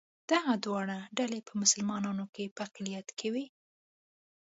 [0.31, 3.45] دغه دواړه ډلې په مسلمانانو کې په اقلیت کې وې.